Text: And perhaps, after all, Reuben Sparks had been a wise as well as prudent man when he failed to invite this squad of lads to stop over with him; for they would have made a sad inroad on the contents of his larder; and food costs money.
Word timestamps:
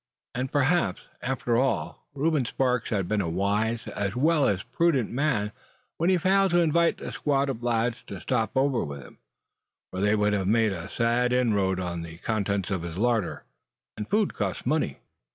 And 0.33 0.51
perhaps, 0.51 1.03
after 1.21 1.57
all, 1.57 2.07
Reuben 2.15 2.43
Sparks 2.45 2.89
had 2.89 3.07
been 3.07 3.21
a 3.21 3.29
wise 3.29 3.87
as 3.89 4.15
well 4.15 4.47
as 4.47 4.63
prudent 4.63 5.11
man 5.11 5.51
when 5.97 6.09
he 6.09 6.17
failed 6.17 6.49
to 6.49 6.57
invite 6.59 6.97
this 6.97 7.13
squad 7.13 7.51
of 7.51 7.61
lads 7.61 8.03
to 8.05 8.19
stop 8.19 8.57
over 8.57 8.83
with 8.83 9.03
him; 9.03 9.19
for 9.91 10.01
they 10.01 10.15
would 10.15 10.33
have 10.33 10.47
made 10.47 10.73
a 10.73 10.89
sad 10.89 11.31
inroad 11.31 11.79
on 11.79 12.01
the 12.01 12.17
contents 12.17 12.71
of 12.71 12.81
his 12.81 12.97
larder; 12.97 13.43
and 13.95 14.09
food 14.09 14.33
costs 14.33 14.65
money. 14.65 14.97